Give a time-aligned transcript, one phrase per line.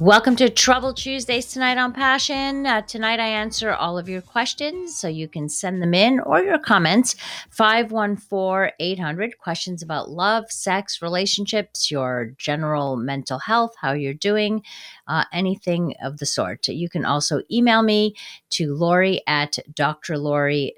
[0.00, 2.66] Welcome to Trouble Tuesdays tonight on Passion.
[2.66, 6.42] Uh, tonight I answer all of your questions, so you can send them in or
[6.42, 7.14] your comments.
[7.50, 14.64] 514 800 questions about love, sex, relationships, your general mental health, how you're doing,
[15.06, 16.66] uh, anything of the sort.
[16.66, 18.16] You can also email me
[18.50, 20.74] to Lori at drlori.com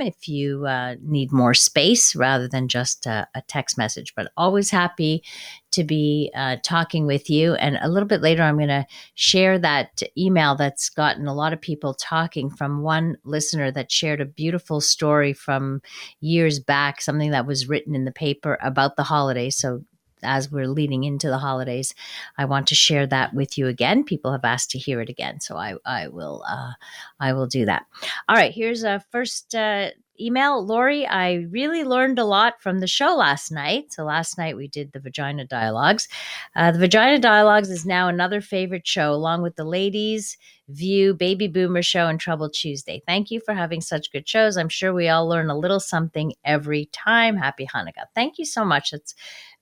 [0.00, 4.14] if you uh, need more space rather than just a, a text message.
[4.14, 5.24] But always happy
[5.72, 7.54] to be uh, talking with you.
[7.54, 11.52] And a little bit later, I'm going to share that email that's gotten a lot
[11.52, 15.82] of people talking from one listener that shared a beautiful story from
[16.20, 19.56] years back, something that was written in the paper about the holidays.
[19.56, 19.84] So
[20.22, 21.94] as we're leading into the holidays.
[22.36, 24.04] I want to share that with you again.
[24.04, 26.72] People have asked to hear it again, so I, I will uh,
[27.18, 27.86] I will do that.
[28.28, 30.64] All right, here's a first uh, email.
[30.64, 33.92] Lori, I really learned a lot from the show last night.
[33.92, 36.08] So last night we did the Vagina Dialogues.
[36.54, 40.36] Uh, the Vagina Dialogues is now another favorite show, along with the Ladies
[40.68, 43.02] View, Baby Boomer Show, and Trouble Tuesday.
[43.06, 44.56] Thank you for having such good shows.
[44.56, 47.36] I'm sure we all learn a little something every time.
[47.36, 48.06] Happy Hanukkah.
[48.14, 48.92] Thank you so much.
[48.92, 49.14] It's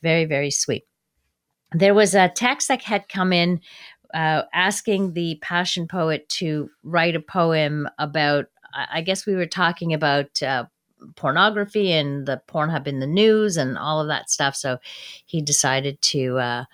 [0.03, 0.85] very, very sweet.
[1.73, 3.61] There was a text that had come in
[4.15, 9.93] uh, asking the passion poet to write a poem about, I guess we were talking
[9.93, 10.65] about uh,
[11.17, 14.57] pornography and the Pornhub in the news and all of that stuff.
[14.57, 14.79] So
[15.27, 16.65] he decided to uh,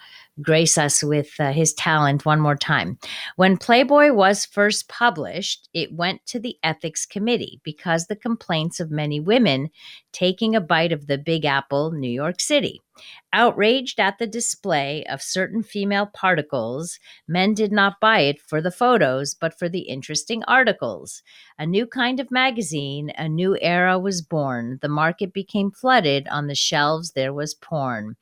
[0.42, 2.98] grace us with uh, his talent one more time.
[3.36, 8.90] When Playboy was first published, it went to the ethics committee because the complaints of
[8.90, 9.70] many women
[10.12, 12.80] taking a bite of the Big Apple, New York City.
[13.32, 18.70] Outraged at the display of certain female particles, men did not buy it for the
[18.70, 21.22] photos, but for the interesting articles.
[21.58, 24.78] A new kind of magazine, a new era was born.
[24.82, 26.28] The market became flooded.
[26.28, 28.14] On the shelves, there was porn.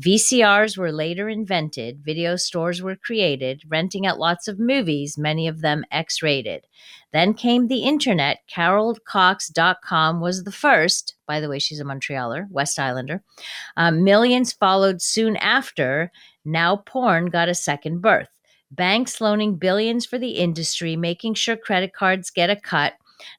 [0.00, 2.04] VCRs were later invented.
[2.04, 6.66] Video stores were created, renting out lots of movies, many of them X rated.
[7.12, 8.38] Then came the internet.
[8.54, 11.14] CarolCox.com was the first.
[11.26, 13.22] By the way, she's a Montrealer, West Islander.
[13.76, 16.12] Uh, millions followed soon after.
[16.44, 18.28] Now porn got a second birth.
[18.70, 22.92] Banks loaning billions for the industry, making sure credit cards get a cut,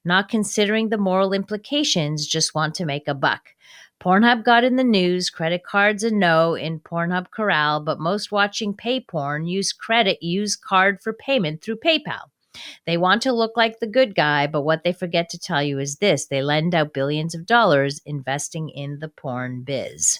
[0.03, 3.41] not considering the moral implications, just want to make a buck.
[4.01, 8.73] Pornhub got in the news, credit cards a no in Pornhub Corral, but most watching
[8.73, 12.23] pay porn use credit, use card for payment through PayPal.
[12.85, 15.79] They want to look like the good guy, but what they forget to tell you
[15.79, 20.19] is this they lend out billions of dollars investing in the porn biz.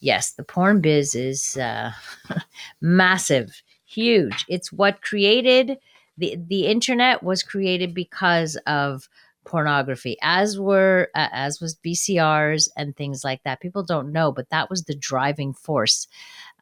[0.00, 1.92] Yes, the porn biz is uh,
[2.80, 4.44] massive, huge.
[4.48, 5.78] It's what created
[6.18, 9.08] the, the internet was created because of
[9.44, 13.60] pornography as were uh, as was VCRs and things like that.
[13.60, 16.08] People don't know, but that was the driving force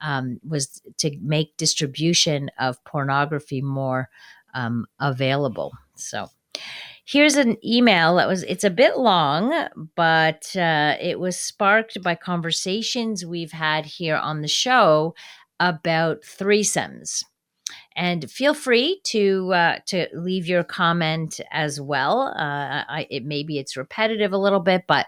[0.01, 4.11] um, was to make distribution of pornography more
[4.55, 5.73] um, available.
[5.97, 6.29] So
[7.05, 12.15] here's an email that was it's a bit long but uh, it was sparked by
[12.15, 15.15] conversations we've had here on the show
[15.61, 17.23] about threesomes
[17.97, 22.35] and feel free to uh, to leave your comment as well.
[22.37, 25.07] Uh, I, it maybe it's repetitive a little bit, but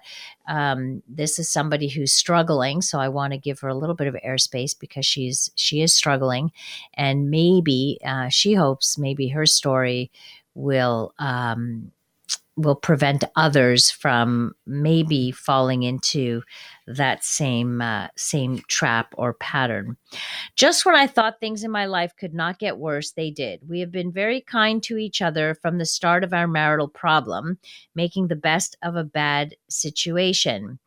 [0.49, 4.07] um, this is somebody who's struggling, so I want to give her a little bit
[4.07, 6.53] of airspace because she's she is struggling,
[6.95, 10.11] and maybe uh, she hopes maybe her story
[10.55, 11.93] will um,
[12.57, 16.43] will prevent others from maybe falling into
[16.87, 19.97] that same uh, same trap or pattern.
[20.55, 23.69] Just when I thought things in my life could not get worse, they did.
[23.69, 27.59] We have been very kind to each other from the start of our marital problem,
[27.95, 30.79] making the best of a bad situation.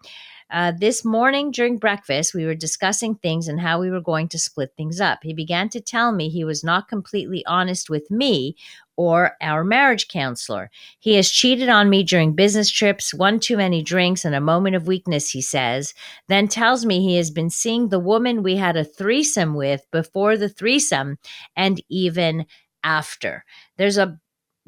[0.52, 4.40] Uh, this morning during breakfast, we were discussing things and how we were going to
[4.40, 5.20] split things up.
[5.22, 8.56] He began to tell me he was not completely honest with me
[9.00, 10.70] or our marriage counselor.
[11.00, 14.76] He has cheated on me during business trips, one too many drinks, and a moment
[14.76, 15.94] of weakness, he says.
[16.28, 20.36] Then tells me he has been seeing the woman we had a threesome with before
[20.36, 21.18] the threesome
[21.56, 22.46] and even
[22.84, 23.46] after.
[23.78, 24.20] There's a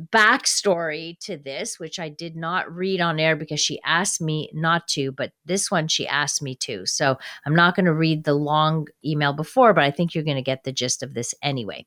[0.02, 4.88] backstory to this, which I did not read on air because she asked me not
[4.90, 6.86] to, but this one she asked me to.
[6.86, 10.38] So I'm not going to read the long email before, but I think you're going
[10.38, 11.86] to get the gist of this anyway.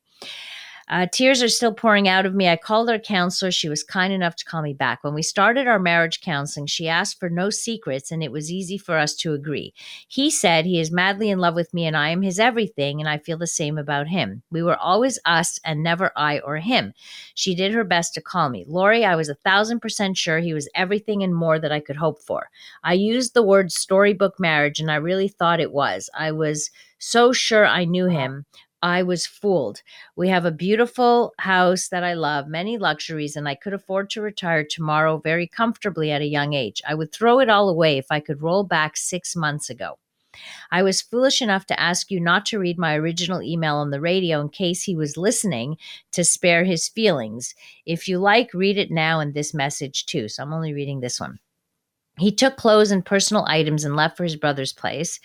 [0.87, 2.47] Uh, tears are still pouring out of me.
[2.47, 3.51] I called our counselor.
[3.51, 5.03] She was kind enough to call me back.
[5.03, 8.77] When we started our marriage counseling, she asked for no secrets, and it was easy
[8.77, 9.73] for us to agree.
[10.07, 13.09] He said he is madly in love with me, and I am his everything, and
[13.09, 14.43] I feel the same about him.
[14.51, 16.93] We were always us and never I or him.
[17.33, 18.63] She did her best to call me.
[18.67, 21.95] Lori, I was a thousand percent sure he was everything and more that I could
[21.95, 22.49] hope for.
[22.83, 26.11] I used the word storybook marriage, and I really thought it was.
[26.13, 28.45] I was so sure I knew him.
[28.85, 29.81] I was fooled.
[30.15, 34.21] We have a beautiful house that I love, many luxuries, and I could afford to
[34.21, 36.83] retire tomorrow very comfortably at a young age.
[36.87, 39.97] I would throw it all away if I could roll back six months ago.
[40.71, 43.99] I was foolish enough to ask you not to read my original email on the
[43.99, 45.77] radio in case he was listening
[46.11, 47.55] to spare his feelings.
[47.87, 50.29] If you like, read it now in this message too.
[50.29, 51.39] So I'm only reading this one.
[52.19, 55.19] He took clothes and personal items and left for his brother's place.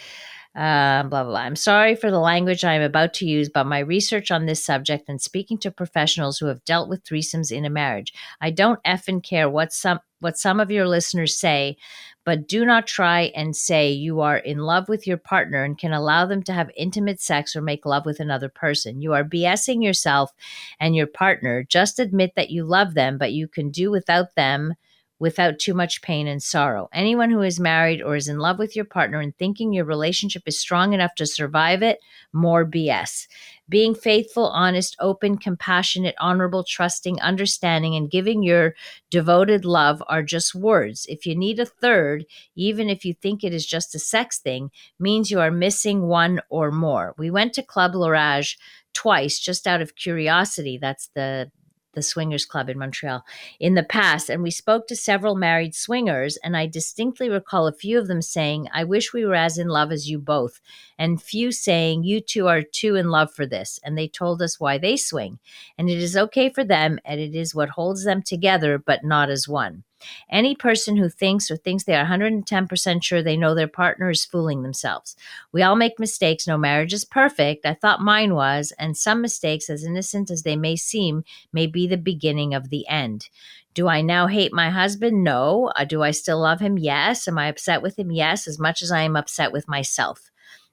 [0.54, 1.40] Uh, blah, blah, blah.
[1.40, 4.64] I'm sorry for the language I am about to use, but my research on this
[4.64, 8.82] subject and speaking to professionals who have dealt with threesomes in a marriage, I don't
[8.82, 11.76] effing care what some what some of your listeners say,
[12.24, 15.92] but do not try and say you are in love with your partner and can
[15.92, 19.00] allow them to have intimate sex or make love with another person.
[19.00, 20.32] You are BSing yourself
[20.80, 21.62] and your partner.
[21.62, 24.74] Just admit that you love them, but you can do without them
[25.20, 26.88] without too much pain and sorrow.
[26.92, 30.42] Anyone who is married or is in love with your partner and thinking your relationship
[30.46, 32.00] is strong enough to survive it,
[32.32, 33.28] more BS.
[33.68, 38.74] Being faithful, honest, open, compassionate, honorable, trusting, understanding, and giving your
[39.10, 41.06] devoted love are just words.
[41.08, 42.24] If you need a third,
[42.56, 46.40] even if you think it is just a sex thing, means you are missing one
[46.48, 47.14] or more.
[47.18, 48.58] We went to Club L'Orage
[48.94, 50.78] twice just out of curiosity.
[50.78, 51.52] That's the
[51.92, 53.24] the Swingers Club in Montreal
[53.58, 57.72] in the past, and we spoke to several married swingers, and I distinctly recall a
[57.72, 60.60] few of them saying, I wish we were as in love as you both,
[60.98, 63.80] and few saying, You two are too in love for this.
[63.84, 65.38] And they told us why they swing.
[65.76, 69.30] And it is okay for them, and it is what holds them together, but not
[69.30, 69.84] as one.
[70.30, 74.24] Any person who thinks or thinks they are 110% sure they know their partner is
[74.24, 75.16] fooling themselves.
[75.52, 76.46] We all make mistakes.
[76.46, 77.66] No marriage is perfect.
[77.66, 81.86] I thought mine was, and some mistakes, as innocent as they may seem, may be
[81.86, 83.28] the beginning of the end.
[83.72, 85.22] Do I now hate my husband?
[85.22, 85.72] No.
[85.76, 86.76] Uh, do I still love him?
[86.78, 87.28] Yes.
[87.28, 88.10] Am I upset with him?
[88.10, 90.29] Yes, as much as I am upset with myself.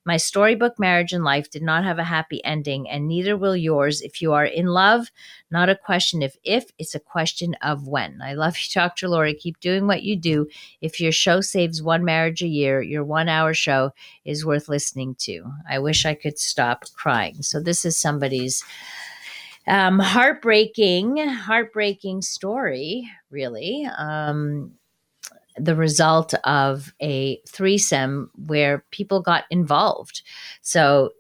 [0.08, 4.02] My storybook marriage and life did not have a happy ending, and neither will yours
[4.02, 5.12] if you are in love.
[5.52, 8.22] Not a question of if, it's a question of when.
[8.22, 9.10] I love you, Dr.
[9.10, 9.34] Lori.
[9.34, 10.48] Keep doing what you do.
[10.80, 13.92] If your show saves one marriage a year, your one hour show
[14.24, 15.44] is worth listening to.
[15.70, 17.42] I wish I could stop crying.
[17.42, 18.64] So, this is somebody's
[19.68, 23.86] um, heartbreaking, heartbreaking story, really.
[23.98, 24.72] Um,
[25.60, 30.22] the result of a threesome where people got involved.
[30.62, 31.12] So,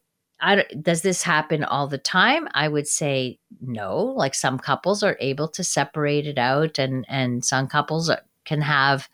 [0.81, 2.48] does this happen all the time?
[2.54, 4.13] I would say no.
[4.16, 8.12] Like some couples are able to separate it out, and and some couples
[8.45, 9.10] can have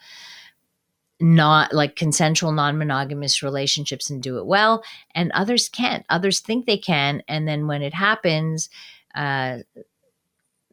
[1.24, 4.84] not like consensual non-monogamous relationships and do it well
[5.16, 8.70] and others can't others think they can and then when it happens
[9.16, 9.60] uh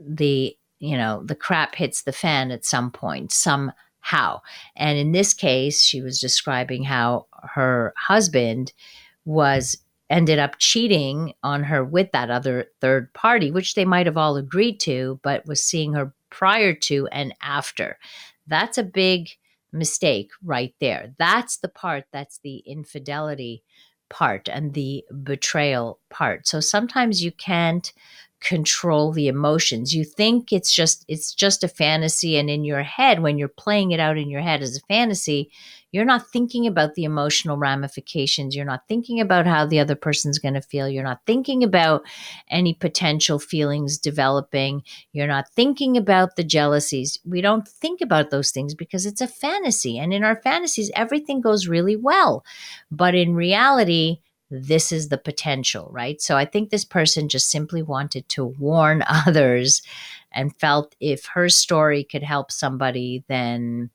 [0.00, 3.70] the you know the crap hits the fan at some point some
[4.00, 4.42] how.
[4.76, 8.72] And in this case, she was describing how her husband
[9.24, 9.76] was
[10.08, 14.36] ended up cheating on her with that other third party, which they might have all
[14.36, 17.98] agreed to, but was seeing her prior to and after.
[18.46, 19.30] That's a big
[19.72, 21.14] mistake right there.
[21.18, 23.62] That's the part that's the infidelity
[24.08, 26.48] part and the betrayal part.
[26.48, 27.92] So sometimes you can't
[28.40, 29.94] control the emotions.
[29.94, 33.92] You think it's just it's just a fantasy and in your head when you're playing
[33.92, 35.50] it out in your head as a fantasy
[35.92, 38.54] you're not thinking about the emotional ramifications.
[38.54, 40.88] You're not thinking about how the other person's going to feel.
[40.88, 42.02] You're not thinking about
[42.48, 44.82] any potential feelings developing.
[45.12, 47.18] You're not thinking about the jealousies.
[47.24, 51.40] We don't think about those things because it's a fantasy and in our fantasies everything
[51.40, 52.44] goes really well.
[52.90, 54.20] But in reality
[54.50, 56.20] this is the potential, right?
[56.20, 59.82] So I think this person just simply wanted to warn others
[60.32, 63.90] and felt if her story could help somebody, then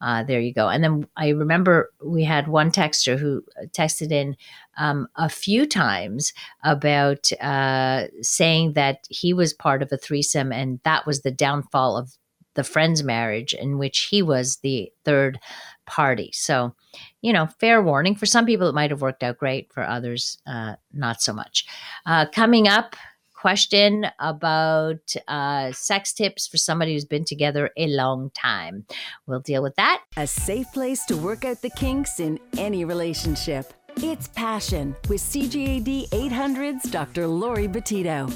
[0.00, 0.68] uh, there you go.
[0.68, 4.36] And then I remember we had one texter who texted in
[4.76, 10.80] um, a few times about uh, saying that he was part of a threesome and
[10.84, 12.16] that was the downfall of
[12.58, 15.38] the friend's marriage in which he was the third
[15.86, 16.30] party.
[16.32, 16.74] So,
[17.22, 18.16] you know, fair warning.
[18.16, 19.72] For some people, it might have worked out great.
[19.72, 21.66] For others, uh, not so much.
[22.04, 22.96] Uh, coming up,
[23.32, 28.86] question about uh, sex tips for somebody who's been together a long time.
[29.28, 30.02] We'll deal with that.
[30.16, 33.72] A safe place to work out the kinks in any relationship.
[33.98, 37.28] It's Passion with CJAD 800's Dr.
[37.28, 38.28] Lori Betito.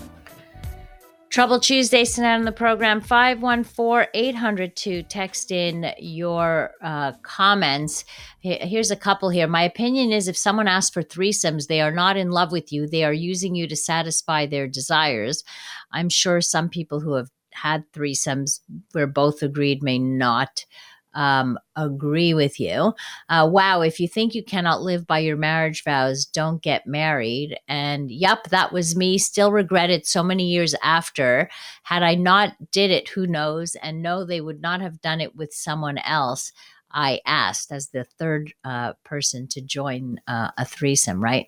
[1.32, 5.02] Trouble Tuesday tonight on the program 514 802.
[5.04, 8.04] Text in your uh, comments.
[8.40, 9.48] Here's a couple here.
[9.48, 12.86] My opinion is if someone asks for threesomes, they are not in love with you.
[12.86, 15.42] They are using you to satisfy their desires.
[15.90, 18.60] I'm sure some people who have had threesomes
[18.92, 20.66] where both agreed may not
[21.14, 22.92] um, agree with you.
[23.28, 27.58] Uh, wow, if you think you cannot live by your marriage vows, don't get married.
[27.68, 29.18] And yep, that was me.
[29.18, 31.48] Still regret it so many years after.
[31.82, 33.74] Had I not did it, who knows?
[33.76, 36.52] And no, they would not have done it with someone else.
[36.94, 41.46] I asked as the third uh, person to join uh, a threesome, right?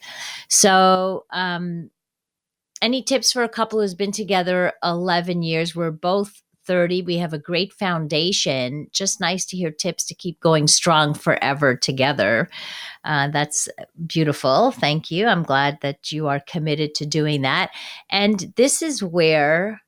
[0.49, 1.91] So, um,
[2.83, 5.75] any tips for a couple who's been together 11 years?
[5.75, 7.03] We're both 30.
[7.03, 8.89] We have a great foundation.
[8.93, 12.49] Just nice to hear tips to keep going strong forever together.
[13.05, 13.69] Uh, that's
[14.07, 14.71] beautiful.
[14.71, 15.27] Thank you.
[15.27, 17.71] I'm glad that you are committed to doing that.
[18.11, 19.81] And this is where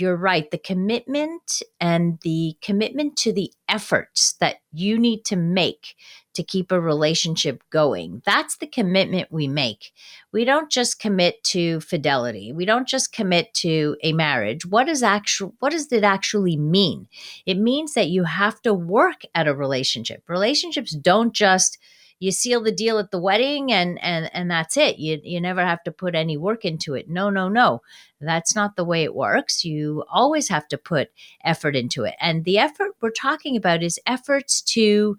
[0.00, 0.50] you're right.
[0.50, 5.94] The commitment and the commitment to the efforts that you need to make
[6.34, 8.22] to keep a relationship going.
[8.24, 9.92] That's the commitment we make.
[10.32, 12.52] We don't just commit to fidelity.
[12.52, 14.64] We don't just commit to a marriage.
[14.64, 17.08] What is actual what does it actually mean?
[17.46, 20.22] It means that you have to work at a relationship.
[20.28, 21.78] Relationships don't just
[22.20, 24.98] you seal the deal at the wedding and and and that's it.
[24.98, 27.08] You you never have to put any work into it.
[27.08, 27.82] No no no.
[28.20, 29.64] That's not the way it works.
[29.64, 31.08] You always have to put
[31.44, 32.14] effort into it.
[32.20, 35.16] And the effort we're talking about is efforts to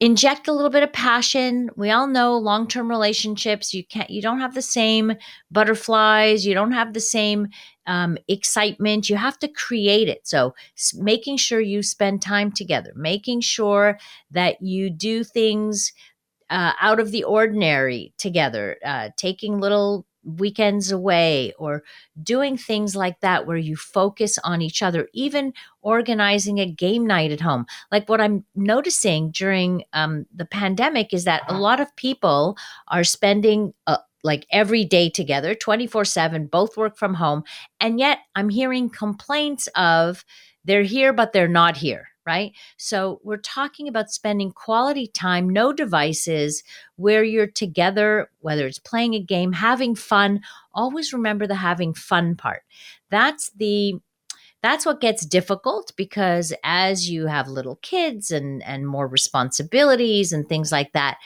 [0.00, 1.70] inject a little bit of passion.
[1.76, 5.12] We all know long-term relationships you can't you don't have the same
[5.50, 7.48] butterflies you don't have the same
[7.86, 9.08] um, excitement.
[9.08, 10.26] You have to create it.
[10.26, 10.54] So
[10.96, 13.98] making sure you spend time together making sure
[14.32, 15.92] that you do things
[16.50, 21.82] uh, out of the ordinary together, uh, taking little weekends away or
[22.22, 27.30] doing things like that where you focus on each other, even organizing a game night
[27.30, 27.66] at home.
[27.92, 32.56] Like what I'm noticing during um, the pandemic is that a lot of people
[32.88, 37.44] are spending uh, like every day together, 24 7, both work from home.
[37.80, 40.24] And yet I'm hearing complaints of
[40.64, 42.52] they're here, but they're not here right?
[42.76, 46.62] So we're talking about spending quality time, no devices,
[46.96, 50.40] where you're together, whether it's playing a game, having fun.
[50.72, 52.62] Always remember the having fun part.
[53.10, 54.00] That's the
[54.62, 60.48] that's what gets difficult because as you have little kids and and more responsibilities and
[60.48, 61.18] things like that,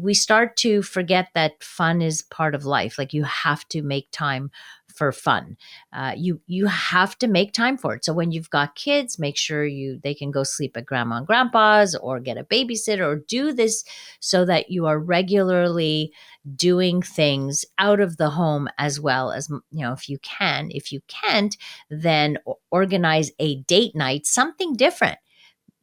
[0.00, 2.98] we start to forget that fun is part of life.
[2.98, 4.50] Like you have to make time
[4.94, 5.56] for fun.
[5.92, 8.04] Uh, you you have to make time for it.
[8.04, 11.26] So when you've got kids, make sure you they can go sleep at grandma and
[11.26, 13.84] grandpa's, or get a babysitter, or do this
[14.20, 16.12] so that you are regularly
[16.56, 20.68] doing things out of the home as well as you know if you can.
[20.70, 21.56] If you can't,
[21.90, 22.38] then
[22.70, 25.18] organize a date night, something different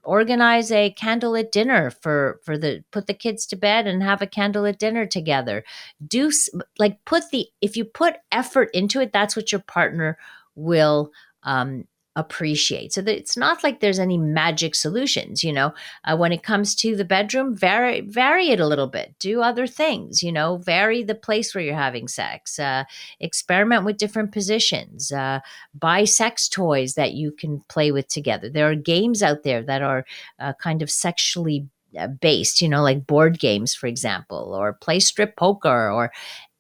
[0.03, 4.27] organize a candlelit dinner for for the put the kids to bed and have a
[4.27, 5.63] candlelit dinner together.
[6.06, 6.32] Do
[6.77, 10.18] like put the if you put effort into it that's what your partner
[10.56, 11.12] will
[11.44, 11.86] um
[12.20, 12.94] appreciate.
[12.94, 15.74] So that it's not like there's any magic solutions, you know.
[16.04, 19.16] Uh, when it comes to the bedroom, vary vary it a little bit.
[19.20, 20.58] Do other things, you know.
[20.58, 22.60] Vary the place where you're having sex.
[22.60, 22.84] Uh,
[23.20, 25.12] experiment with different positions.
[25.12, 25.40] Uh,
[25.74, 28.50] buy sex toys that you can play with together.
[28.50, 30.06] There are games out there that are
[30.40, 35.00] uh, kind of sexually uh, based, you know, like board games, for example, or play
[35.00, 36.12] strip poker or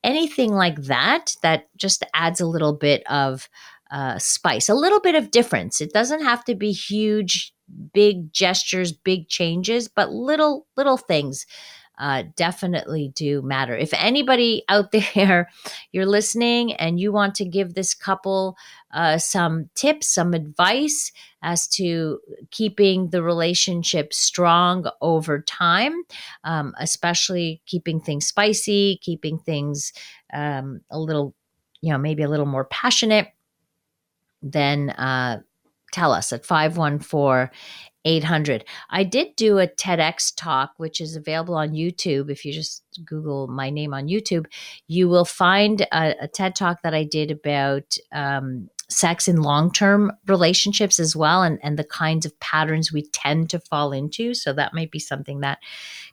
[0.03, 1.35] anything like that.
[1.41, 3.49] That just adds a little bit of
[3.91, 5.81] uh, spice, a little bit of difference.
[5.81, 7.53] It doesn't have to be huge,
[7.93, 11.45] big gestures, big changes, but little little things
[11.99, 13.75] uh, definitely do matter.
[13.75, 15.49] If anybody out there,
[15.91, 18.55] you're listening and you want to give this couple
[18.93, 21.11] uh, some tips, some advice
[21.43, 22.19] as to
[22.51, 26.03] keeping the relationship strong over time,
[26.43, 29.93] um, especially keeping things spicy, keeping things
[30.33, 31.35] um, a little,
[31.81, 33.27] you know, maybe a little more passionate
[34.41, 35.41] then uh,
[35.91, 37.49] tell us at 514
[38.05, 38.63] 800.
[38.89, 42.31] I did do a TEDx talk, which is available on YouTube.
[42.31, 44.45] If you just Google my name on YouTube,
[44.87, 49.71] you will find a, a TED talk that I did about um, sex in long
[49.71, 54.33] term relationships as well, and, and the kinds of patterns we tend to fall into.
[54.33, 55.59] So that might be something that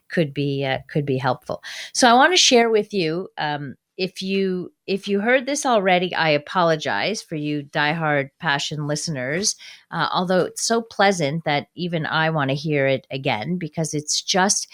[0.09, 1.63] could be uh, could be helpful.
[1.93, 6.13] So I want to share with you um, if you if you heard this already,
[6.15, 9.55] I apologize for you diehard passion listeners.
[9.91, 14.21] Uh, although it's so pleasant that even I want to hear it again because it's
[14.21, 14.67] just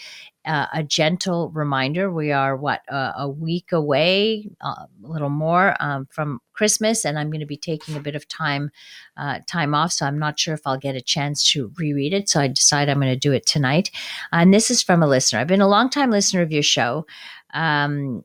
[0.44, 2.12] uh, a gentle reminder.
[2.12, 7.18] We are what uh, a week away, uh, a little more um, from Christmas, and
[7.18, 8.70] I'm going to be taking a bit of time
[9.16, 9.92] uh, time off.
[9.92, 12.28] So I'm not sure if I'll get a chance to reread it.
[12.28, 13.90] So I decide I'm going to do it tonight.
[14.32, 15.40] And this is from a listener.
[15.40, 17.06] I've been a long time listener of your show.
[17.54, 18.22] Um,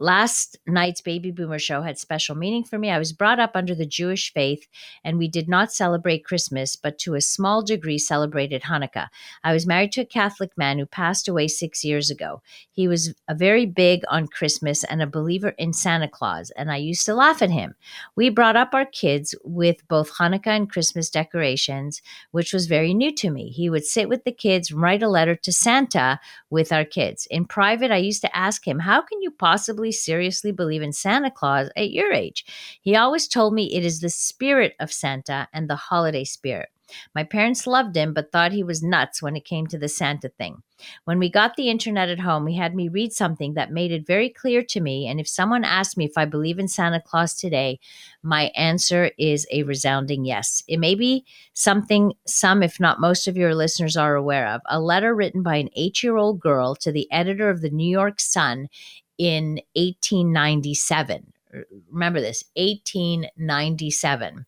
[0.00, 2.90] Last night's Baby Boomer show had special meaning for me.
[2.90, 4.66] I was brought up under the Jewish faith,
[5.04, 9.06] and we did not celebrate Christmas, but to a small degree celebrated Hanukkah.
[9.44, 12.42] I was married to a Catholic man who passed away six years ago.
[12.72, 16.76] He was a very big on Christmas and a believer in Santa Claus, and I
[16.76, 17.76] used to laugh at him.
[18.16, 23.14] We brought up our kids with both Hanukkah and Christmas decorations, which was very new
[23.14, 23.50] to me.
[23.50, 26.18] He would sit with the kids, and write a letter to Santa
[26.50, 27.28] with our kids.
[27.30, 31.30] In private, I used to ask him, How can you possibly seriously believe in Santa
[31.30, 32.44] Claus at your age.
[32.80, 36.68] He always told me it is the spirit of Santa and the holiday spirit.
[37.14, 40.28] My parents loved him, but thought he was nuts when it came to the Santa
[40.28, 40.62] thing.
[41.04, 44.06] When we got the internet at home, he had me read something that made it
[44.06, 45.06] very clear to me.
[45.06, 47.78] And if someone asked me if I believe in Santa Claus today,
[48.22, 50.62] my answer is a resounding yes.
[50.68, 54.80] It may be something some, if not most of your listeners are aware of a
[54.80, 58.20] letter written by an eight year old girl to the editor of the New York
[58.20, 58.68] Sun
[59.18, 61.32] in 1897.
[61.90, 64.46] Remember this, 1897.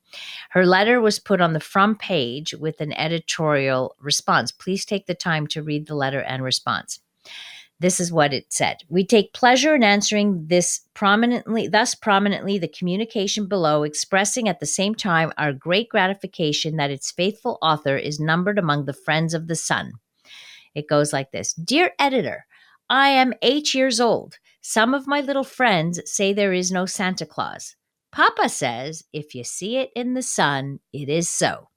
[0.50, 4.50] Her letter was put on the front page with an editorial response.
[4.50, 6.98] Please take the time to read the letter and response.
[7.78, 8.78] This is what it said.
[8.88, 14.66] We take pleasure in answering this prominently, thus prominently, the communication below, expressing at the
[14.66, 19.46] same time our great gratification that its faithful author is numbered among the friends of
[19.46, 19.92] the Sun.
[20.74, 22.45] It goes like this Dear editor,
[22.88, 24.38] I am eight years old.
[24.60, 27.74] Some of my little friends say there is no Santa Claus.
[28.12, 31.68] Papa says if you see it in the sun, it is so.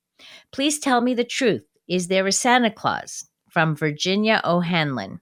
[0.51, 1.65] Please tell me the truth.
[1.87, 3.27] Is there a Santa Claus?
[3.49, 5.21] From Virginia O'Hanlon.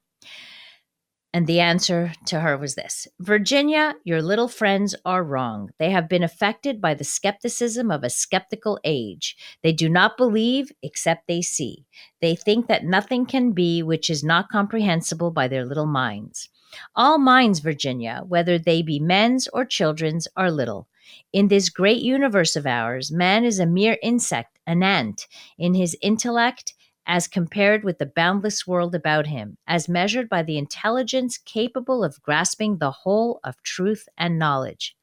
[1.38, 5.70] And the answer to her was this Virginia, your little friends are wrong.
[5.77, 9.38] They have been affected by the skepticism of a skeptical age.
[9.62, 11.86] They do not believe except they see.
[12.22, 16.50] They think that nothing can be which is not comprehensible by their little minds.
[16.96, 20.88] All minds, Virginia, whether they be men's or children's, are little.
[21.32, 25.27] In this great universe of ours, man is a mere insect, an ant,
[25.60, 26.74] in his intellect
[27.07, 32.22] as compared with the boundless world about him, as measured by the intelligence capable of
[32.22, 34.96] grasping the whole of truth and knowledge.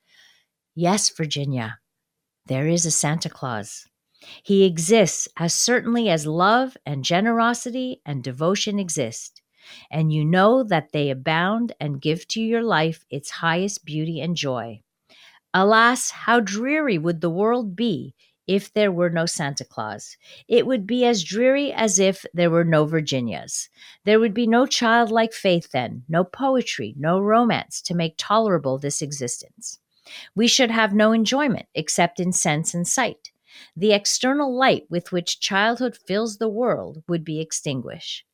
[0.76, 1.78] Yes, Virginia,
[2.46, 3.86] there is a Santa Claus.
[4.42, 9.42] He exists as certainly as love and generosity and devotion exist
[9.90, 14.36] and you know that they abound and give to your life its highest beauty and
[14.36, 14.80] joy.
[15.54, 18.14] Alas, how dreary would the world be
[18.46, 20.16] if there were no Santa Claus.
[20.48, 23.68] It would be as dreary as if there were no Virginias.
[24.04, 29.02] There would be no childlike faith then, no poetry, no romance to make tolerable this
[29.02, 29.78] existence.
[30.34, 33.30] We should have no enjoyment except in sense and sight.
[33.76, 38.24] The external light with which childhood fills the world would be extinguished.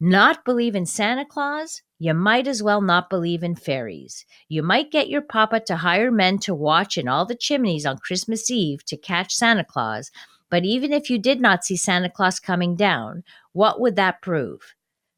[0.00, 1.82] Not believe in Santa Claus?
[2.02, 4.26] You might as well not believe in fairies.
[4.48, 7.98] You might get your papa to hire men to watch in all the chimneys on
[7.98, 10.10] Christmas Eve to catch Santa Claus,
[10.50, 14.74] but even if you did not see Santa Claus coming down, what would that prove?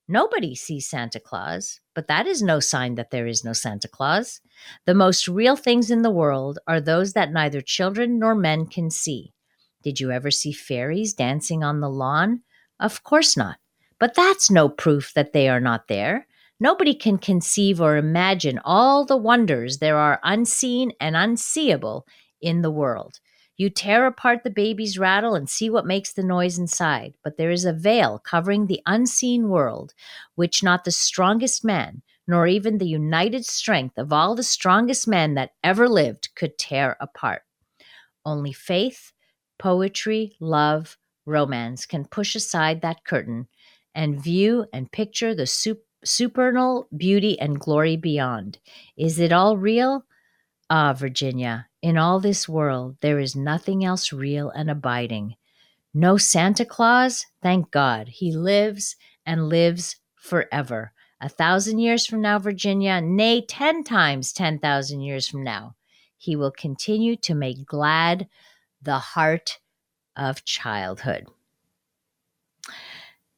[0.09, 4.43] Nobody sees Santa Claus, but that is no sign that there is no Santa Claus.
[4.85, 8.91] The most real things in the world are those that neither children nor men can
[8.91, 9.33] see.
[9.83, 12.43] Did you ever see fairies dancing on the lawn?
[12.79, 13.57] Of course not.
[13.99, 16.27] But that's no proof that they are not there.
[16.61, 22.07] Nobody can conceive or imagine all the wonders there are unseen and unseeable
[22.41, 23.19] in the world.
[23.57, 27.51] You tear apart the baby's rattle and see what makes the noise inside, but there
[27.51, 29.95] is a veil covering the unseen world,
[30.35, 35.35] which not the strongest man, nor even the united strength of all the strongest men
[35.35, 37.43] that ever lived, could tear apart.
[38.25, 39.13] Only faith,
[39.59, 43.49] poetry, love, romance can push aside that curtain
[43.95, 48.59] and view and picture the sup- supernal beauty and glory beyond.
[48.97, 50.05] Is it all real?
[50.71, 55.37] Ah, Virginia, in all this world, there is nothing else real and abiding.
[55.93, 57.27] No Santa Claus?
[57.43, 58.09] Thank God.
[58.09, 60.93] He lives and lives forever.
[61.21, 65.75] A thousand years from now, Virginia, nay, ten times 10,000 years from now,
[66.17, 68.29] he will continue to make glad
[68.83, 69.59] the heart
[70.17, 71.27] of childhood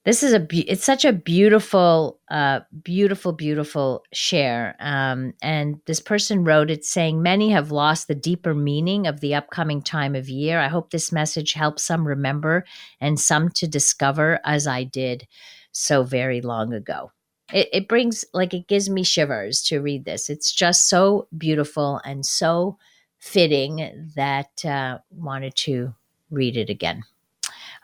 [0.07, 6.45] this is a it's such a beautiful uh, beautiful beautiful share um, and this person
[6.45, 10.59] wrote it saying many have lost the deeper meaning of the upcoming time of year
[10.61, 12.65] i hope this message helps some remember
[13.01, 15.29] and some to discover as i did
[15.73, 17.11] so very long ago
[17.53, 20.29] it, it brings like it gives me shivers to read this.
[20.29, 22.79] It's just so beautiful and so
[23.19, 25.95] fitting that uh, wanted to
[26.31, 27.03] read it again.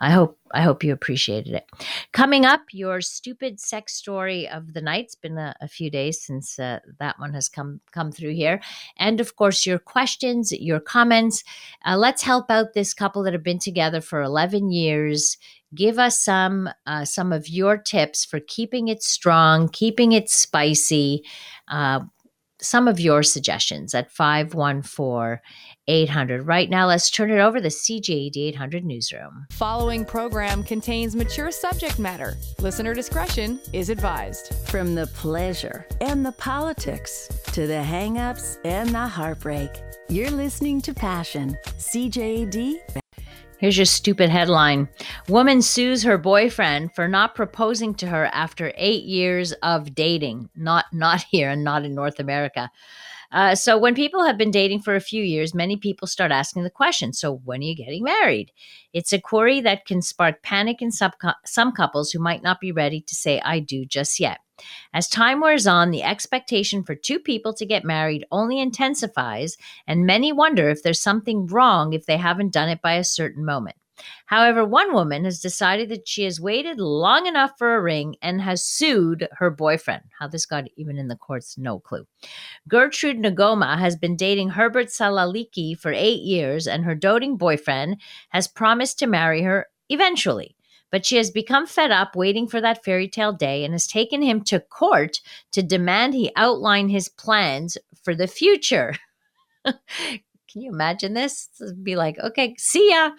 [0.00, 1.66] I hope I hope you appreciated it.
[2.12, 5.04] Coming up, your stupid sex story of the night.
[5.04, 8.60] It's been a, a few days since uh, that one has come come through here,
[8.96, 11.44] and of course your questions, your comments.
[11.84, 15.38] Uh, let's help out this couple that have been together for eleven years.
[15.74, 21.24] Give us some uh, some of your tips for keeping it strong, keeping it spicy.
[21.68, 22.00] Uh,
[22.62, 25.40] some of your suggestions at 514
[25.88, 26.46] 800.
[26.46, 29.46] Right now, let's turn it over to the CJAD 800 newsroom.
[29.50, 32.36] Following program contains mature subject matter.
[32.60, 34.54] Listener discretion is advised.
[34.68, 39.70] From the pleasure and the politics to the hangups and the heartbreak,
[40.08, 43.02] you're listening to Passion, CJAD
[43.62, 44.88] Here's your stupid headline
[45.28, 50.50] Woman sues her boyfriend for not proposing to her after eight years of dating.
[50.56, 52.72] Not, not here and not in North America.
[53.32, 56.62] Uh, so, when people have been dating for a few years, many people start asking
[56.62, 58.52] the question So, when are you getting married?
[58.92, 61.12] It's a query that can spark panic in some,
[61.46, 64.40] some couples who might not be ready to say, I do just yet.
[64.92, 70.06] As time wears on, the expectation for two people to get married only intensifies, and
[70.06, 73.76] many wonder if there's something wrong if they haven't done it by a certain moment.
[74.26, 78.40] However, one woman has decided that she has waited long enough for a ring and
[78.40, 80.02] has sued her boyfriend.
[80.18, 82.06] How this got even in the courts, no clue.
[82.68, 88.48] Gertrude Nagoma has been dating Herbert Salaliki for eight years, and her doting boyfriend has
[88.48, 90.56] promised to marry her eventually.
[90.90, 94.20] But she has become fed up waiting for that fairy tale day and has taken
[94.20, 95.20] him to court
[95.52, 98.94] to demand he outline his plans for the future.
[100.52, 101.48] Can you imagine this?
[101.82, 103.12] Be like, okay, see ya.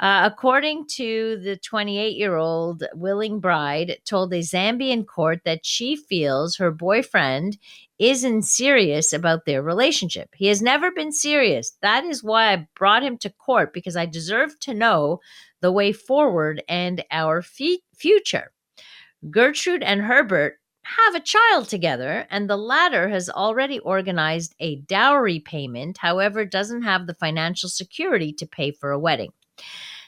[0.00, 5.96] Uh, according to the 28 year old willing bride, told a Zambian court that she
[5.96, 7.58] feels her boyfriend
[7.98, 10.30] isn't serious about their relationship.
[10.34, 11.76] He has never been serious.
[11.82, 15.20] That is why I brought him to court because I deserve to know
[15.60, 18.50] the way forward and our f- future.
[19.30, 25.40] Gertrude and Herbert have a child together, and the latter has already organized a dowry
[25.40, 29.32] payment, however, doesn't have the financial security to pay for a wedding.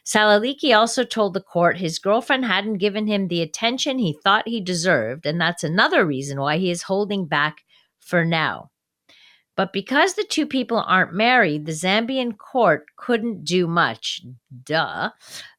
[0.04, 4.60] Salaliki also told the court his girlfriend hadn't given him the attention he thought he
[4.60, 7.64] deserved, and that's another reason why he is holding back
[8.00, 8.70] for now.
[9.56, 14.22] But because the two people aren't married, the Zambian court couldn't do much.
[14.64, 15.10] Duh.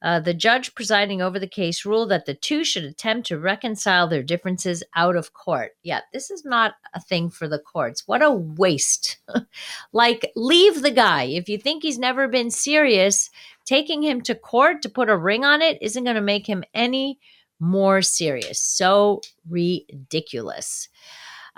[0.01, 4.07] Uh, the judge presiding over the case ruled that the two should attempt to reconcile
[4.07, 5.77] their differences out of court.
[5.83, 8.03] Yeah, this is not a thing for the courts.
[8.05, 9.17] What a waste.
[9.93, 11.23] like, leave the guy.
[11.23, 13.29] If you think he's never been serious,
[13.65, 16.63] taking him to court to put a ring on it isn't going to make him
[16.73, 17.19] any
[17.59, 18.59] more serious.
[18.59, 20.89] So ridiculous.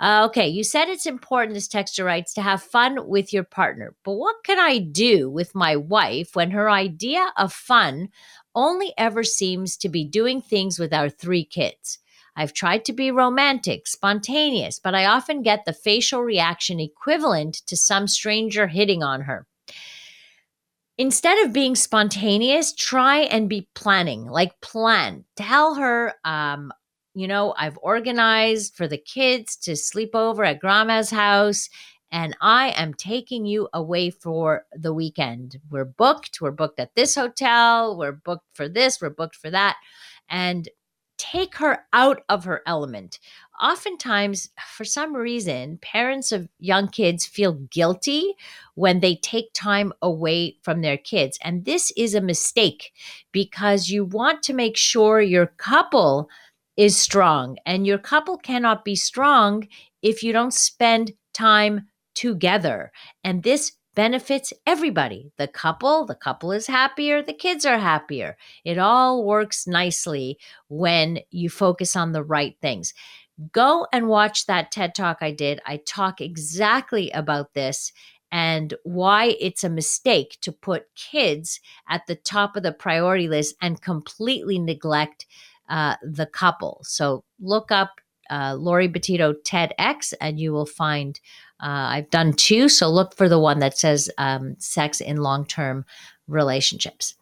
[0.00, 3.94] Uh, okay, you said it's important, this texter writes, to have fun with your partner.
[4.04, 8.10] But what can I do with my wife when her idea of fun
[8.54, 11.98] only ever seems to be doing things with our three kids?
[12.36, 17.76] I've tried to be romantic, spontaneous, but I often get the facial reaction equivalent to
[17.76, 19.48] some stranger hitting on her.
[20.96, 25.24] Instead of being spontaneous, try and be planning, like plan.
[25.36, 26.72] Tell her, um,
[27.20, 31.68] you know, I've organized for the kids to sleep over at grandma's house
[32.10, 35.58] and I am taking you away for the weekend.
[35.70, 36.40] We're booked.
[36.40, 37.98] We're booked at this hotel.
[37.98, 39.00] We're booked for this.
[39.00, 39.76] We're booked for that.
[40.28, 40.68] And
[41.18, 43.18] take her out of her element.
[43.60, 48.34] Oftentimes, for some reason, parents of young kids feel guilty
[48.76, 51.38] when they take time away from their kids.
[51.42, 52.92] And this is a mistake
[53.32, 56.30] because you want to make sure your couple
[56.78, 57.58] is strong.
[57.66, 59.66] And your couple cannot be strong
[60.00, 62.92] if you don't spend time together.
[63.24, 65.32] And this benefits everybody.
[65.38, 68.36] The couple, the couple is happier, the kids are happier.
[68.64, 70.38] It all works nicely
[70.68, 72.94] when you focus on the right things.
[73.52, 75.60] Go and watch that TED Talk I did.
[75.66, 77.92] I talk exactly about this
[78.30, 83.56] and why it's a mistake to put kids at the top of the priority list
[83.60, 85.26] and completely neglect
[85.68, 86.80] uh, the couple.
[86.84, 88.00] So look up
[88.30, 91.18] uh, Lori Betito TEDx and you will find
[91.60, 92.68] uh, I've done two.
[92.68, 95.84] So look for the one that says um, sex in long term
[96.26, 97.14] relationships.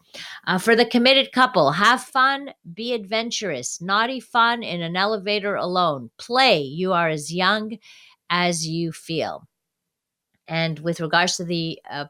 [0.46, 6.10] Uh, for the committed couple, have fun, be adventurous, naughty fun in an elevator alone.
[6.18, 6.60] Play.
[6.60, 7.78] You are as young
[8.30, 9.46] as you feel.
[10.48, 12.06] And with regards to the uh,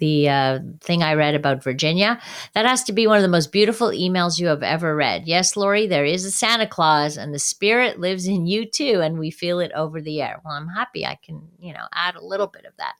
[0.00, 2.20] the uh, thing I read about Virginia.
[2.54, 5.26] That has to be one of the most beautiful emails you have ever read.
[5.26, 9.18] Yes, Lori, there is a Santa Claus, and the spirit lives in you too, and
[9.18, 10.40] we feel it over the air.
[10.44, 12.94] Well, I'm happy I can, you know, add a little bit of that.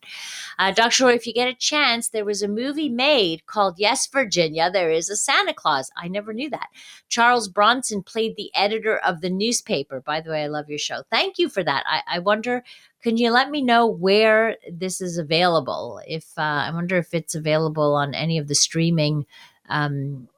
[0.59, 1.05] Uh, Dr.
[1.05, 4.91] Lori, if you get a chance, there was a movie made called Yes, Virginia, There
[4.91, 5.91] is a Santa Claus.
[5.97, 6.69] I never knew that.
[7.09, 10.01] Charles Bronson played the editor of the newspaper.
[10.01, 11.03] By the way, I love your show.
[11.11, 11.85] Thank you for that.
[11.87, 12.63] I, I wonder
[13.03, 16.01] can you let me know where this is available?
[16.07, 19.27] If uh, I wonder if it's available on any of the streaming
[19.69, 20.29] um,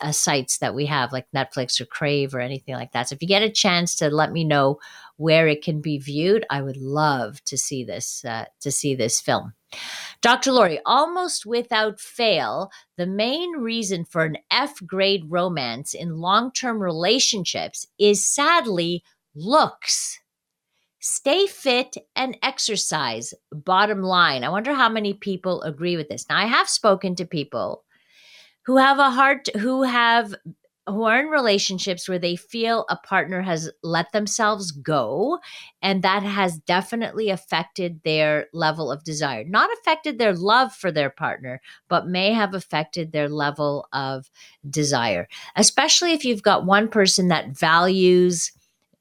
[0.00, 3.08] uh, sites that we have, like Netflix or Crave or anything like that.
[3.08, 4.78] So if you get a chance to let me know
[5.16, 9.20] where it can be viewed, I would love to see this uh, to see this
[9.20, 9.54] film.
[10.20, 10.52] Dr.
[10.52, 16.82] Lori, almost without fail, the main reason for an F grade romance in long term
[16.82, 19.02] relationships is sadly
[19.34, 20.19] looks.
[21.00, 23.32] Stay fit and exercise.
[23.50, 24.44] Bottom line.
[24.44, 26.26] I wonder how many people agree with this.
[26.28, 27.84] Now, I have spoken to people
[28.66, 30.34] who have a heart, who have
[30.86, 35.38] who are in relationships where they feel a partner has let themselves go
[35.82, 41.10] and that has definitely affected their level of desire not affected their love for their
[41.10, 44.30] partner but may have affected their level of
[44.68, 48.50] desire especially if you've got one person that values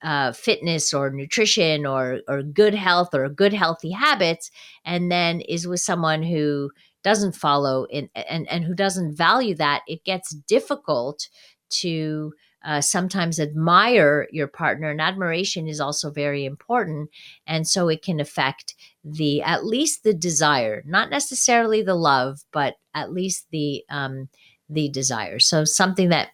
[0.03, 4.51] uh, fitness or nutrition or or good health or good healthy habits,
[4.85, 6.71] and then is with someone who
[7.03, 11.29] doesn't follow in, and and who doesn't value that, it gets difficult
[11.69, 12.33] to
[12.65, 17.09] uh, sometimes admire your partner and admiration is also very important
[17.47, 22.75] and so it can affect the at least the desire not necessarily the love but
[22.93, 24.27] at least the um
[24.69, 25.39] the desire.
[25.39, 26.29] So something that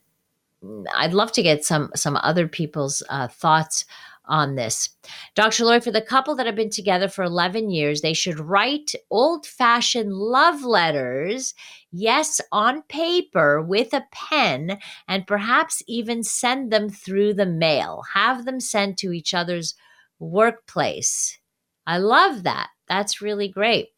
[0.94, 3.86] I'd love to get some some other people's uh, thoughts
[4.28, 4.90] on this.
[5.36, 5.66] Dr.
[5.66, 9.46] Lori, for the couple that have been together for 11 years, they should write old
[9.46, 11.54] fashioned love letters,
[11.92, 18.04] yes, on paper with a pen, and perhaps even send them through the mail.
[18.14, 19.76] Have them sent to each other's
[20.20, 21.40] workplace.
[21.86, 22.70] I love that.
[22.88, 23.90] That's really great.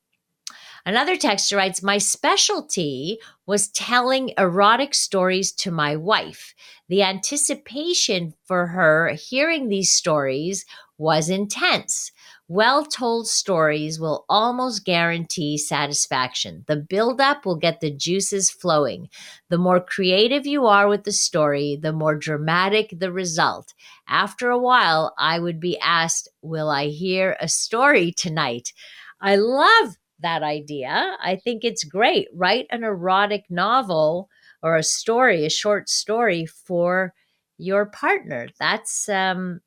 [0.88, 6.56] Another texter writes, My specialty was telling erotic stories to my wife.
[6.88, 10.64] The anticipation for her hearing these stories
[10.98, 12.14] was intense.
[12.48, 16.64] Well told stories will almost guarantee satisfaction.
[16.70, 19.10] The buildup will get the juices flowing.
[19.50, 23.74] The more creative you are with the story, the more dramatic the result.
[24.08, 28.72] After a while, I would be asked, Will I hear a story tonight?
[29.20, 31.16] I love that idea.
[31.22, 32.28] I think it's great.
[32.34, 34.30] Write an erotic novel
[34.64, 37.14] or a story, a short story for
[37.58, 38.48] your partner.
[38.60, 39.62] That's um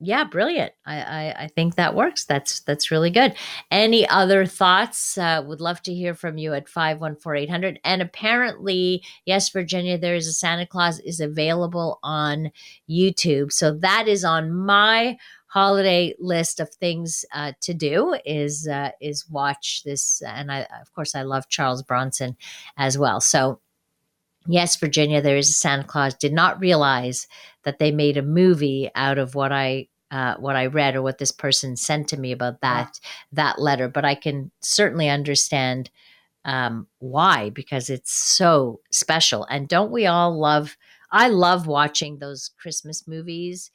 [0.00, 0.72] yeah, brilliant.
[0.86, 2.24] I, I, I think that works.
[2.24, 3.34] That's that's really good.
[3.72, 5.18] Any other thoughts?
[5.18, 10.28] Uh, would love to hear from you at 514 And apparently, yes, Virginia, there is
[10.28, 12.52] a Santa Claus is available on
[12.88, 13.52] YouTube.
[13.52, 19.28] So that is on my holiday list of things uh, to do is uh, is
[19.28, 22.36] watch this, and I of course I love Charles Bronson
[22.76, 23.20] as well.
[23.20, 23.60] So
[24.46, 26.14] yes, Virginia, there is a Santa Claus.
[26.14, 27.26] Did not realize
[27.64, 31.18] that they made a movie out of what I uh, what I read or what
[31.18, 33.08] this person sent to me about that yeah.
[33.32, 35.90] that letter, but I can certainly understand
[36.44, 39.44] um, why because it's so special.
[39.50, 40.76] And don't we all love?
[41.10, 43.70] I love watching those Christmas movies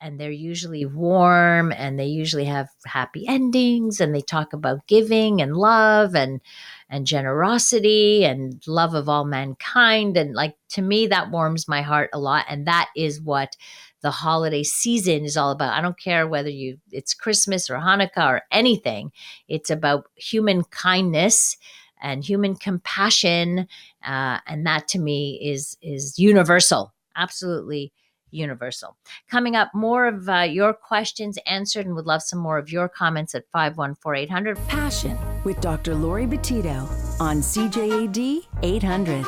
[0.00, 5.40] and they're usually warm and they usually have happy endings and they talk about giving
[5.40, 6.40] and love and
[6.88, 12.10] and generosity and love of all mankind and like to me that warms my heart
[12.12, 13.56] a lot and that is what
[14.02, 15.72] the holiday season is all about.
[15.72, 19.10] I don't care whether you it's christmas or hanukkah or anything
[19.48, 21.56] it's about human kindness
[22.00, 23.66] and human compassion
[24.06, 27.92] uh, and that to me is is universal absolutely
[28.36, 28.96] universal.
[29.30, 32.88] Coming up, more of uh, your questions answered, and would love some more of your
[32.88, 35.94] comments at 514 Passion with Dr.
[35.94, 36.88] Lori Betito
[37.20, 39.26] on CJAD 800.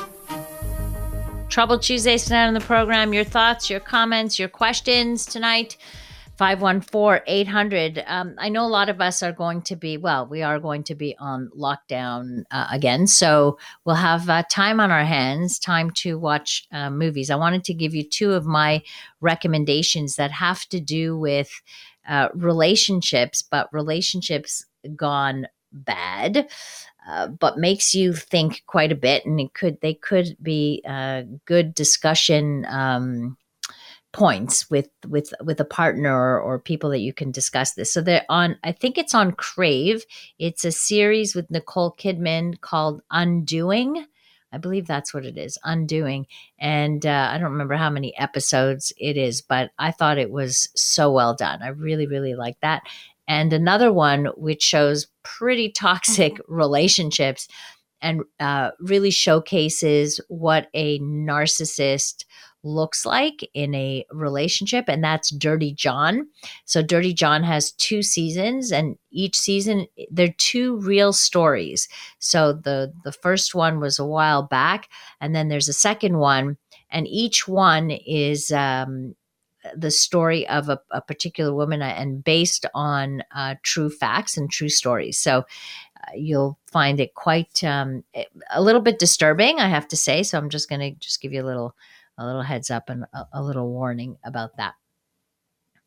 [1.48, 3.14] Trouble Tuesdays tonight on the program.
[3.14, 5.76] Your thoughts, your comments, your questions tonight.
[6.38, 8.04] 514 800.
[8.06, 10.84] Um, I know a lot of us are going to be, well, we are going
[10.84, 13.08] to be on lockdown uh, again.
[13.08, 17.28] So we'll have uh, time on our hands, time to watch uh, movies.
[17.28, 18.82] I wanted to give you two of my
[19.20, 21.50] recommendations that have to do with
[22.08, 26.48] uh, relationships, but relationships gone bad.
[27.08, 31.22] Uh, but makes you think quite a bit, and it could they could be uh,
[31.46, 33.38] good discussion um,
[34.12, 37.92] points with with with a partner or, or, people that you can discuss this.
[37.92, 40.04] So they're on i think it's on crave.
[40.38, 44.06] It's a series with nicole kidman called undoing.
[44.50, 46.26] I believe that's what it is undoing.
[46.58, 50.68] And uh, i don't remember how many episodes it is but i thought it was
[50.74, 51.62] so well done.
[51.62, 52.82] I really really like that.
[53.26, 57.46] And another one which shows pretty toxic relationships
[58.00, 62.24] and uh, really showcases what a narcissist
[62.62, 66.28] looks like in a relationship, and that's Dirty John.
[66.64, 71.88] So, Dirty John has two seasons, and each season they're two real stories.
[72.18, 74.88] So, the the first one was a while back,
[75.20, 76.56] and then there's a second one,
[76.90, 79.14] and each one is um,
[79.76, 84.68] the story of a, a, particular woman and based on uh, true facts and true
[84.68, 85.18] stories.
[85.18, 88.04] So uh, you'll find it quite um,
[88.50, 90.22] a little bit disturbing, I have to say.
[90.22, 91.74] So I'm just going to just give you a little
[92.18, 94.74] a little heads up and a, a little warning about that.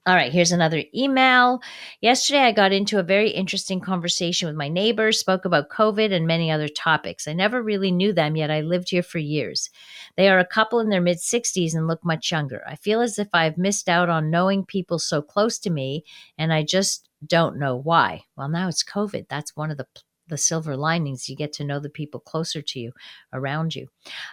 [0.07, 1.61] All right, here's another email.
[2.01, 6.25] Yesterday, I got into a very interesting conversation with my neighbors, spoke about COVID and
[6.25, 7.27] many other topics.
[7.27, 9.69] I never really knew them, yet I lived here for years.
[10.17, 12.63] They are a couple in their mid 60s and look much younger.
[12.67, 16.03] I feel as if I've missed out on knowing people so close to me,
[16.35, 18.23] and I just don't know why.
[18.35, 19.27] Well, now it's COVID.
[19.29, 19.85] That's one of the
[20.31, 21.29] the silver linings.
[21.29, 22.93] You get to know the people closer to you,
[23.31, 23.87] around you.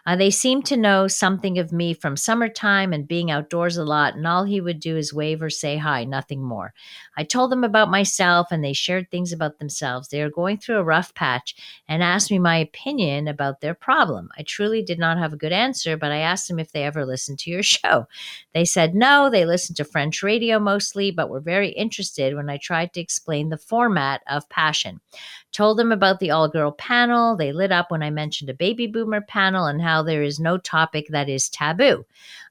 [0.07, 4.15] Uh, they seem to know something of me from summertime and being outdoors a lot,
[4.15, 6.73] and all he would do is wave or say hi, nothing more.
[7.17, 10.09] I told them about myself, and they shared things about themselves.
[10.09, 11.55] They are going through a rough patch
[11.89, 14.31] and asked me my opinion about their problem.
[14.39, 17.05] I truly did not have a good answer, but I asked them if they ever
[17.05, 18.07] listened to your show.
[18.55, 22.57] They said no, they listened to French radio mostly, but were very interested when I
[22.57, 25.01] tried to explain the format of Passion.
[25.53, 27.37] Told them about the all girl panel.
[27.37, 30.59] They lit up when I mentioned a baby boomer panel and how there is no
[30.59, 32.05] topic that is taboo.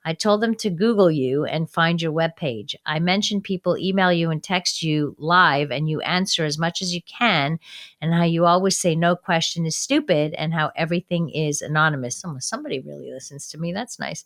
[0.08, 2.76] I told them to Google you and find your webpage.
[2.86, 6.96] I mentioned people email you and text you live and you answer as much as
[6.96, 7.60] you can,
[8.00, 12.24] and how you always say no question is stupid and how everything is anonymous.
[12.26, 13.74] Oh, somebody really listens to me.
[13.74, 14.24] That's nice.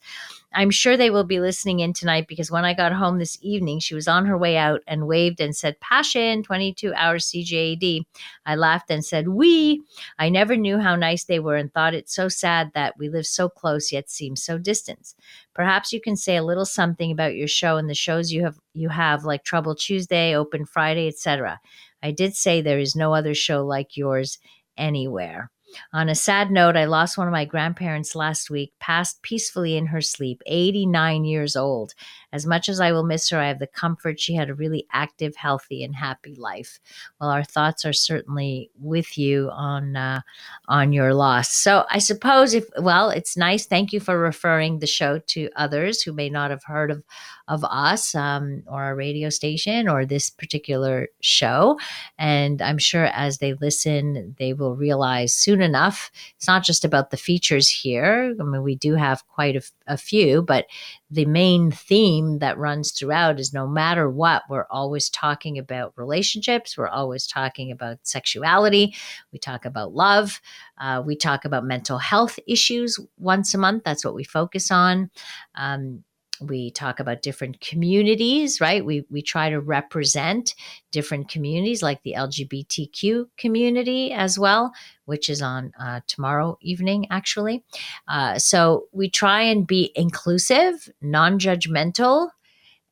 [0.54, 3.80] I'm sure they will be listening in tonight because when I got home this evening,
[3.80, 8.06] she was on her way out and waved and said, Passion, 22 hours CJAD.
[8.46, 9.82] I laughed and said, We.
[10.20, 13.26] I never knew how nice they were and thought it so sad that we live
[13.26, 15.16] so close yet seem so distant.
[15.54, 18.58] Perhaps you can say a little something about your show and the shows you have
[18.74, 21.60] you have like Trouble Tuesday, Open Friday, etc.
[22.02, 24.38] I did say there is no other show like yours
[24.78, 25.52] anywhere.
[25.94, 29.88] On a sad note, I lost one of my grandparents last week, passed peacefully in
[29.88, 31.94] her sleep, 89 years old.
[32.34, 34.86] As much as I will miss her, I have the comfort she had a really
[34.92, 36.80] active, healthy, and happy life.
[37.20, 40.22] Well, our thoughts are certainly with you on uh,
[40.68, 41.54] on your loss.
[41.54, 43.66] So I suppose if well, it's nice.
[43.66, 47.04] Thank you for referring the show to others who may not have heard of
[47.48, 51.78] of us um, or our radio station or this particular show.
[52.18, 56.12] And I'm sure as they listen, they will realize soon enough.
[56.38, 58.36] It's not just about the features here.
[58.40, 60.66] I mean, we do have quite a, a few, but
[61.10, 66.78] the main theme that runs throughout is no matter what, we're always talking about relationships.
[66.78, 68.96] We're always talking about sexuality.
[69.32, 70.42] We talk about love.
[70.80, 73.84] Uh, we talk about mental health issues once a month.
[73.84, 75.10] That's what we focus on.
[75.56, 76.04] Um,
[76.42, 80.56] we talk about different communities right we we try to represent
[80.92, 84.74] different communities like the lgbtq community as well
[85.06, 87.64] which is on uh, tomorrow evening actually
[88.08, 92.30] uh, so we try and be inclusive non-judgmental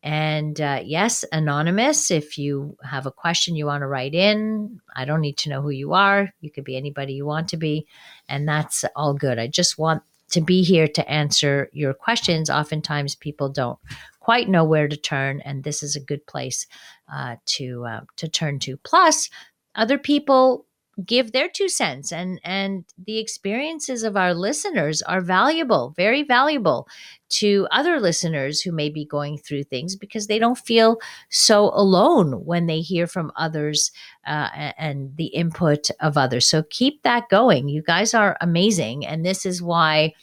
[0.02, 2.10] and uh, yes, anonymous.
[2.10, 5.62] If you have a question you want to write in, I don't need to know
[5.62, 6.34] who you are.
[6.40, 7.86] You could be anybody you want to be.
[8.30, 9.40] And that's all good.
[9.40, 12.50] I just want to be here to answer your questions.
[12.50, 13.80] Oftentimes, people don't
[14.20, 16.68] quite know where to turn, and this is a good place
[17.12, 18.78] uh, to uh, to turn to.
[18.78, 19.30] Plus,
[19.76, 20.66] other people
[21.06, 26.88] give their two cents and and the experiences of our listeners are valuable very valuable
[27.30, 30.98] to other listeners who may be going through things because they don't feel
[31.30, 33.92] so alone when they hear from others
[34.28, 39.26] uh, and the input of others so keep that going you guys are amazing and
[39.26, 40.14] this is why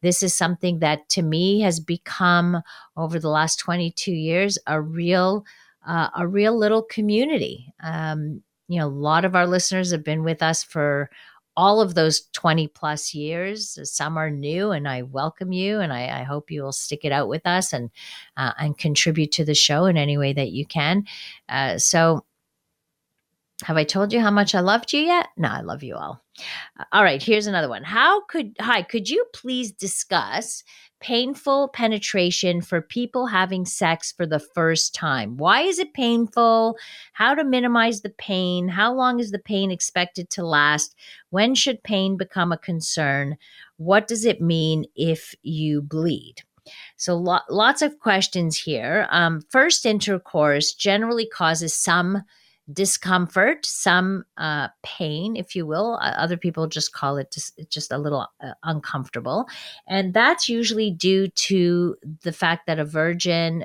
[0.00, 2.62] this is something that to me has become
[2.96, 5.44] over the last 22 years a real
[5.86, 10.24] uh, a real little community um, you know, a lot of our listeners have been
[10.24, 11.10] with us for
[11.58, 13.78] all of those 20 plus years.
[13.82, 17.12] Some are new, and I welcome you, and I, I hope you will stick it
[17.12, 17.90] out with us and
[18.38, 21.04] uh, and contribute to the show in any way that you can.
[21.50, 22.24] Uh, so
[23.64, 25.28] Have I told you how much I loved you yet?
[25.36, 26.20] No, I love you all.
[26.78, 27.84] Uh, All right, here's another one.
[27.84, 30.64] How could, hi, could you please discuss
[31.00, 35.36] painful penetration for people having sex for the first time?
[35.36, 36.76] Why is it painful?
[37.12, 38.68] How to minimize the pain?
[38.68, 40.94] How long is the pain expected to last?
[41.30, 43.36] When should pain become a concern?
[43.76, 46.42] What does it mean if you bleed?
[46.96, 49.08] So, lo- lots of questions here.
[49.10, 52.22] Um, first intercourse generally causes some
[52.72, 55.98] discomfort, some uh, pain, if you will.
[56.00, 59.46] Uh, other people just call it just, just a little uh, uncomfortable.
[59.88, 63.64] And that's usually due to the fact that a virgin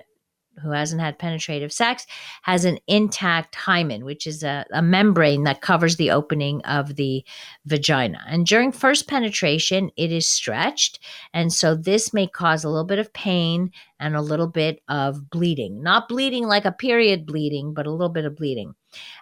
[0.62, 2.06] who hasn't had penetrative sex
[2.44, 7.24] has an intact hymen, which is a, a membrane that covers the opening of the
[7.66, 8.20] vagina.
[8.28, 11.00] And during first penetration, it is stretched.
[11.34, 15.30] And so this may cause a little bit of pain and a little bit of
[15.30, 15.82] bleeding.
[15.82, 18.74] Not bleeding like a period bleeding, but a little bit of bleeding.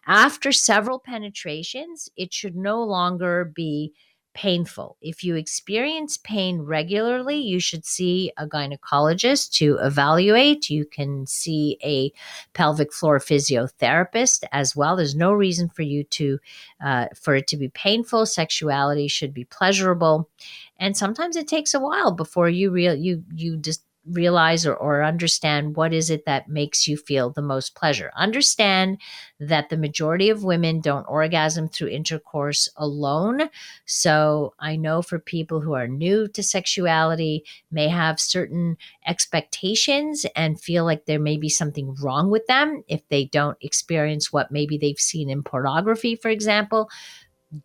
[0.08, 3.94] After several penetrations, it should no longer be
[4.36, 4.98] painful.
[5.02, 10.70] If you experience pain regularly, you should see a gynecologist to evaluate.
[10.70, 12.12] You can see a
[12.54, 14.98] pelvic floor physiotherapist as well.
[14.98, 16.40] There's no reason for you to
[16.84, 18.26] uh, for it to be painful.
[18.26, 20.30] Sexuality should be pleasurable,
[20.78, 25.03] and sometimes it takes a while before you real you you just realize or, or
[25.03, 28.12] understand what is it that makes you feel the most pleasure.
[28.16, 28.99] Understand
[29.39, 33.49] that the majority of women don't orgasm through intercourse alone.
[33.86, 38.78] So i know for people who are new to sexuality may have certain
[39.08, 44.32] expectations and feel like there may be something wrong with them if they don't experience
[44.32, 46.89] what maybe they've seen in pornography for example.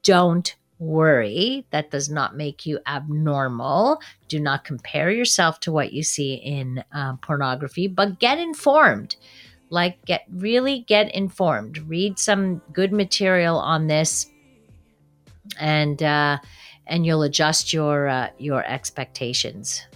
[0.02, 1.66] Don't worry.
[1.70, 4.00] That does not make you abnormal.
[4.28, 9.14] Do not compare yourself to what you see in um, pornography, but get informed.
[9.68, 11.78] Like, get really get informed.
[11.78, 14.26] Read some good material on this,
[15.60, 16.38] and uh,
[16.88, 19.86] and you'll adjust your uh, your expectations.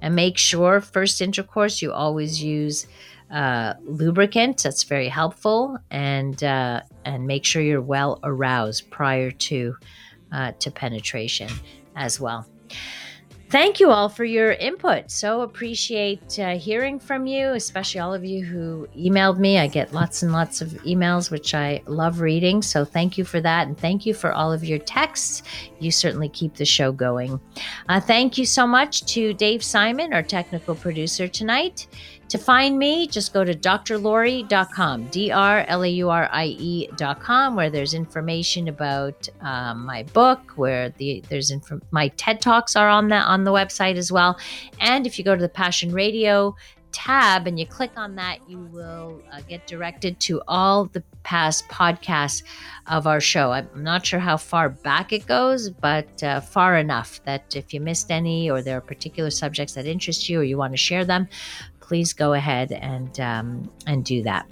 [0.00, 2.86] And make sure first intercourse you always use
[3.30, 4.62] uh, lubricant.
[4.62, 9.76] That's very helpful, and uh, and make sure you're well aroused prior to
[10.32, 11.50] uh, to penetration
[11.96, 12.46] as well.
[13.52, 15.10] Thank you all for your input.
[15.10, 19.58] So appreciate uh, hearing from you, especially all of you who emailed me.
[19.58, 22.62] I get lots and lots of emails, which I love reading.
[22.62, 23.66] So thank you for that.
[23.66, 25.42] And thank you for all of your texts.
[25.80, 27.38] You certainly keep the show going.
[27.90, 31.86] Uh, thank you so much to Dave Simon, our technical producer tonight.
[32.32, 37.56] To find me, just go to drlaurie.com, D R L A U R I E.com,
[37.56, 42.88] where there's information about um, my book, where the there's inf- my TED Talks are
[42.88, 44.38] on that on the website as well.
[44.80, 46.56] And if you go to the Passion Radio
[46.92, 51.68] tab and you click on that, you will uh, get directed to all the past
[51.68, 52.42] podcasts
[52.86, 53.52] of our show.
[53.52, 57.80] I'm not sure how far back it goes, but uh, far enough that if you
[57.80, 61.04] missed any or there are particular subjects that interest you or you want to share
[61.04, 61.28] them,
[61.92, 64.50] please go ahead and um, and do that.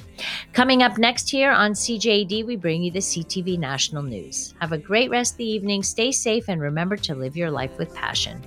[0.53, 4.53] Coming up next here on CJAD, we bring you the CTV National News.
[4.61, 5.83] Have a great rest of the evening.
[5.83, 8.43] Stay safe and remember to live your life with passion.